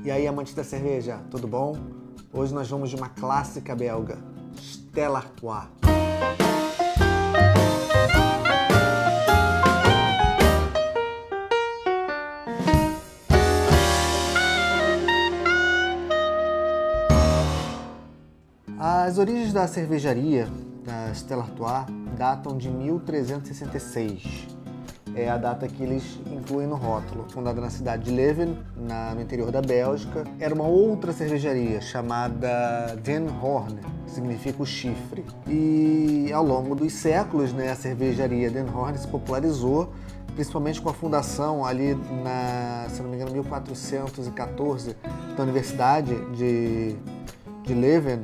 [0.00, 1.76] E aí, amantes da cerveja, tudo bom?
[2.32, 4.18] Hoje nós vamos de uma clássica belga,
[4.56, 5.68] Stella Artois.
[18.78, 20.48] As origens da cervejaria
[20.84, 21.86] da Stella Artois
[22.16, 24.51] datam de 1366.
[25.14, 27.26] É a data que eles incluem no rótulo.
[27.28, 32.96] Fundada na cidade de Leuven, na, no interior da Bélgica, era uma outra cervejaria chamada
[33.02, 35.24] Den Horn, que significa o chifre.
[35.46, 39.92] E ao longo dos séculos, né, a cervejaria Den Horn se popularizou,
[40.34, 41.94] principalmente com a fundação ali
[42.24, 44.96] na, se não me engano, 1414
[45.36, 46.96] da Universidade de,
[47.64, 48.20] de Leuven,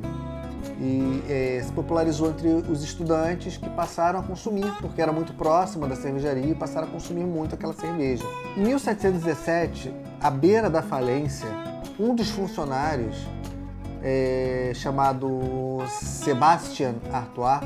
[0.79, 5.87] e é, se popularizou entre os estudantes que passaram a consumir, porque era muito próxima
[5.87, 8.23] da cervejaria e passaram a consumir muito aquela cerveja.
[8.55, 11.49] Em 1717, à beira da falência,
[11.99, 13.17] um dos funcionários,
[14.01, 17.59] é, chamado Sebastian Artois,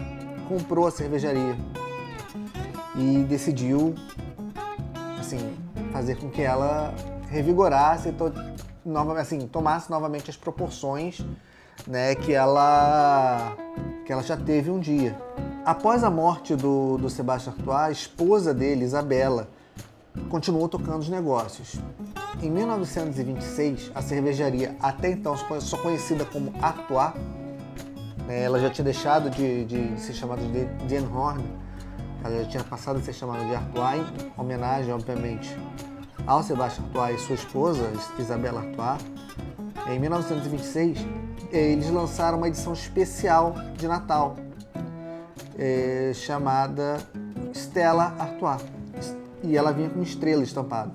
[0.49, 1.55] comprou a cervejaria
[2.95, 3.93] e decidiu
[5.19, 5.55] assim,
[5.91, 6.93] fazer com que ela
[7.29, 8.33] revigorasse, to,
[9.19, 11.23] assim, tomasse novamente as proporções
[11.87, 13.55] né, que ela
[14.05, 15.17] que ela já teve um dia.
[15.65, 19.47] Após a morte do, do Sebastião Artois, a esposa dele, Isabela,
[20.29, 21.79] continuou tocando os negócios.
[22.41, 27.13] Em 1926, a cervejaria, até então só conhecida como Artois,
[28.27, 31.43] né, ela já tinha deixado de, de ser chamada de Den Horn,
[32.23, 35.57] ela já tinha passado a ser chamada de Artois, em homenagem, obviamente,
[36.25, 39.05] ao Sebastião Artois e sua esposa, Isabela Artois.
[39.89, 41.05] Em 1926,
[41.57, 44.35] eles lançaram uma edição especial de Natal
[45.57, 46.97] é, chamada
[47.53, 48.63] Stella Artois
[49.43, 50.91] e ela vinha com estrela estampada.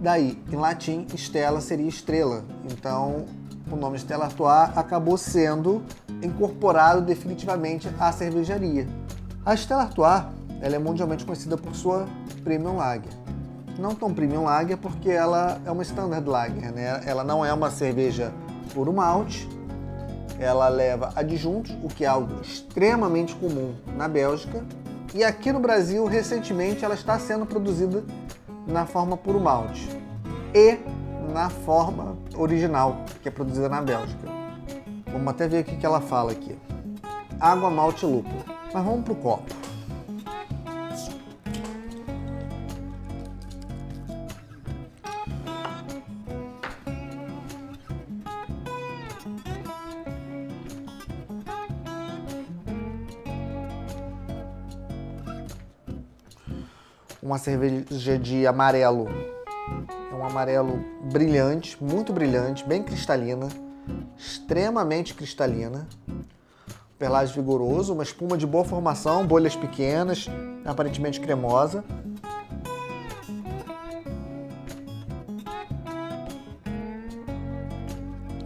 [0.00, 3.26] Daí, em latim, Stella seria estrela, então
[3.70, 5.82] o nome Stella Artois acabou sendo
[6.22, 8.86] incorporado definitivamente à cervejaria.
[9.44, 10.24] A Stella Artois
[10.60, 12.06] ela é mundialmente conhecida por sua
[12.44, 13.12] Premium Lager.
[13.78, 17.00] Não tão Premium Lager porque ela é uma Standard Lager, né?
[17.04, 18.32] ela não é uma cerveja
[18.72, 19.48] puro malte,
[20.38, 24.64] ela leva adjuntos, o que é algo extremamente comum na Bélgica.
[25.14, 28.04] E aqui no Brasil, recentemente, ela está sendo produzida
[28.66, 29.88] na forma puro malte
[30.54, 30.78] e
[31.32, 34.28] na forma original, que é produzida na Bélgica.
[35.12, 36.56] Vamos até ver o que ela fala aqui.
[37.38, 38.44] Água, malte e lúpulo.
[38.72, 39.59] Mas vamos para o copo.
[57.22, 59.08] Uma cerveja de amarelo.
[60.10, 60.82] É um amarelo
[61.12, 63.48] brilhante, muito brilhante, bem cristalina,
[64.16, 65.86] extremamente cristalina.
[66.98, 70.28] Perlage vigoroso, uma espuma de boa formação, bolhas pequenas,
[70.64, 71.84] aparentemente cremosa.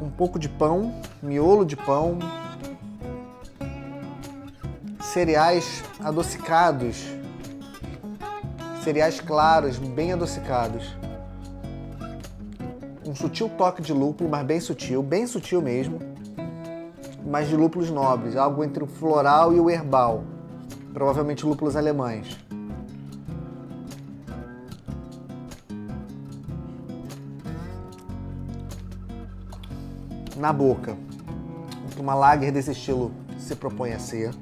[0.01, 2.19] Um pouco de pão, miolo de pão,
[5.01, 7.14] cereais adocicados
[8.85, 10.95] cereais claros, bem adocicados.
[13.07, 15.99] Um sutil toque de lúpulo, mas bem sutil, bem sutil mesmo,
[17.25, 20.25] mas de lúpulos nobres, algo entre o floral e o herbal,
[20.93, 22.39] provavelmente lúpulos alemães.
[30.37, 30.95] Na boca,
[31.99, 34.35] uma lager desse estilo se propõe a ser.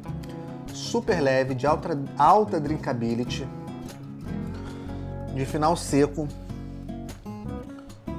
[0.67, 3.47] Super leve, de alta, alta drinkability,
[5.35, 6.29] de final seco,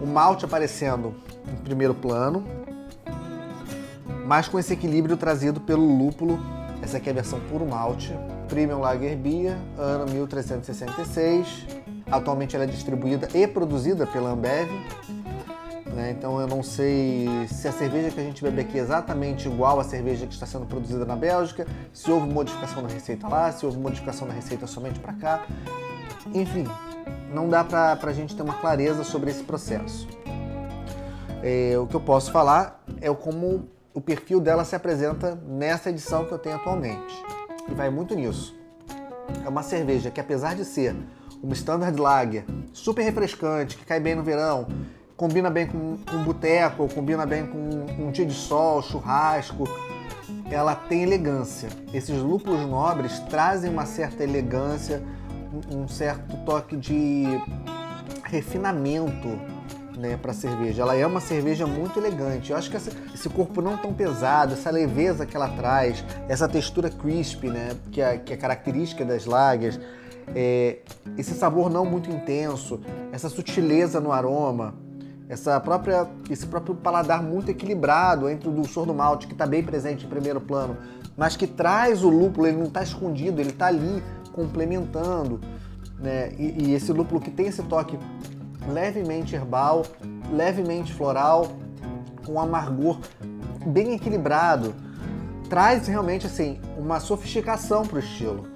[0.01, 1.13] o malte aparecendo
[1.47, 2.44] em primeiro plano,
[4.25, 6.40] mas com esse equilíbrio trazido pelo lúpulo.
[6.81, 8.13] Essa aqui é a versão puro malte,
[8.50, 11.66] Premium Lager Beer, ano 1366.
[12.12, 14.69] Atualmente ela é distribuída e produzida pela Ambev.
[15.94, 16.12] Né?
[16.12, 19.80] Então eu não sei se a cerveja que a gente bebe aqui é exatamente igual
[19.80, 23.66] à cerveja que está sendo produzida na Bélgica, se houve modificação da receita lá, se
[23.66, 25.45] houve modificação da receita somente para cá.
[26.33, 26.66] Enfim,
[27.33, 30.07] não dá para a gente ter uma clareza sobre esse processo.
[31.41, 36.25] É, o que eu posso falar é como o perfil dela se apresenta nessa edição
[36.25, 37.23] que eu tenho atualmente.
[37.69, 38.55] E vai muito nisso.
[39.45, 40.95] É uma cerveja que, apesar de ser
[41.41, 44.67] uma Standard Lager super refrescante, que cai bem no verão,
[45.15, 49.65] combina bem com, com boteco, combina bem com um dia de sol, churrasco,
[50.49, 51.69] ela tem elegância.
[51.94, 55.03] Esses lúpulos nobres trazem uma certa elegância,
[55.71, 57.25] um certo toque de
[58.23, 59.27] refinamento
[59.97, 60.81] né, para cerveja.
[60.81, 62.51] Ela é uma cerveja muito elegante.
[62.51, 66.47] Eu acho que essa, esse corpo não tão pesado, essa leveza que ela traz, essa
[66.47, 69.79] textura crisp, né, que é, que é característica das lagers,
[70.35, 70.79] é,
[71.17, 72.79] esse sabor não muito intenso,
[73.11, 74.73] essa sutileza no aroma,
[75.27, 79.63] essa própria, esse próprio paladar muito equilibrado entre o dulçor do malte, que está bem
[79.63, 80.77] presente em primeiro plano,
[81.15, 84.03] mas que traz o lúpulo, ele não está escondido, ele está ali
[84.33, 85.39] complementando.
[86.00, 86.33] Né?
[86.38, 87.97] E, e esse lúpulo que tem esse toque
[88.68, 89.85] levemente herbal,
[90.31, 91.51] levemente floral,
[92.25, 93.00] com amargor
[93.65, 94.74] bem equilibrado,
[95.50, 98.47] traz realmente assim uma sofisticação para o estilo.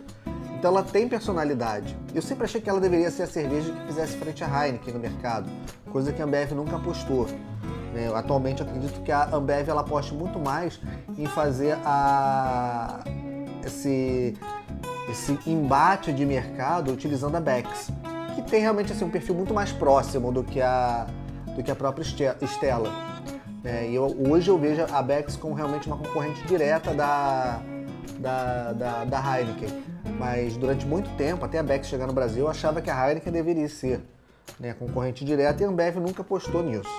[0.57, 1.95] Então ela tem personalidade.
[2.15, 4.99] Eu sempre achei que ela deveria ser a cerveja que fizesse frente à Heineken no
[4.99, 5.47] mercado,
[5.91, 7.27] coisa que a Ambev nunca apostou.
[7.93, 8.11] Né?
[8.13, 10.79] Atualmente eu acredito que a Ambev ela aposte muito mais
[11.15, 13.03] em fazer a
[13.63, 14.35] esse
[15.09, 17.91] esse embate de mercado utilizando a Bex,
[18.35, 21.07] que tem realmente assim, um perfil muito mais próximo do que a,
[21.55, 22.91] do que a própria Stella.
[23.63, 27.61] É, e eu, hoje eu vejo a Bex como realmente uma concorrente direta da,
[28.19, 29.83] da, da, da Heineken.
[30.19, 33.31] Mas durante muito tempo, até a Beck chegar no Brasil, eu achava que a Heineken
[33.31, 34.01] deveria ser
[34.59, 36.89] né, concorrente direta e a Ambev nunca apostou nisso.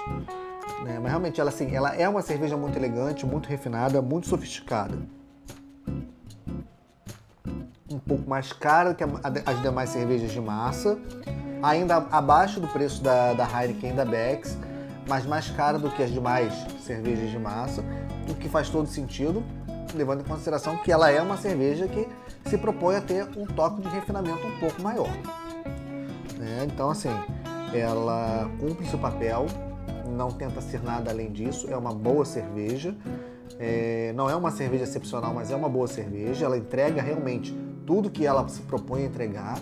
[0.85, 0.99] Né?
[1.01, 4.97] Mas realmente ela, assim, ela é uma cerveja muito elegante, muito refinada, muito sofisticada.
[8.09, 10.99] Pouco mais cara que as demais cervejas de massa,
[11.63, 14.57] ainda abaixo do preço da, da Heineken e da Becks,
[15.07, 17.85] mas mais cara do que as demais cervejas de massa,
[18.29, 19.45] o que faz todo sentido,
[19.95, 22.09] levando em consideração que ela é uma cerveja que
[22.49, 25.11] se propõe a ter um toque de refinamento um pouco maior.
[26.39, 26.67] Né?
[26.67, 27.11] Então, assim,
[27.75, 29.47] ela cumpre seu papel,
[30.07, 32.95] não tenta ser nada além disso, é uma boa cerveja.
[33.61, 36.47] É, não é uma cerveja excepcional, mas é uma boa cerveja.
[36.47, 37.57] Ela entrega realmente
[37.89, 39.59] tudo que ela se propõe a entregar.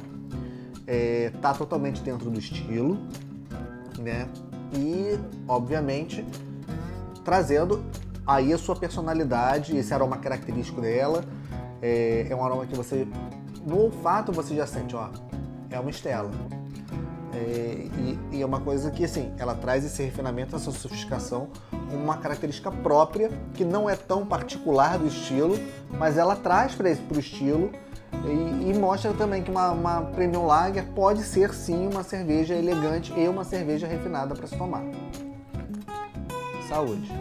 [0.84, 2.98] É, tá totalmente dentro do estilo,
[4.00, 4.28] né?
[4.74, 6.26] E, obviamente,
[7.24, 7.84] trazendo
[8.26, 11.24] aí a sua personalidade, esse aroma característico dela.
[11.80, 13.06] É, é um aroma que você,
[13.64, 15.08] no olfato, você já sente, ó,
[15.70, 16.30] é uma estela.
[17.32, 21.48] É, e, e, é uma coisa que, assim, ela traz esse refinamento, essa sofisticação,
[21.92, 25.56] uma característica própria, que não é tão particular do estilo,
[25.92, 27.70] mas ela traz para o estilo
[28.24, 33.12] e, e, mostra também que uma, uma Premium Lager pode ser, sim, uma cerveja elegante
[33.16, 34.82] e uma cerveja refinada para se tomar.
[36.68, 37.12] Saúde!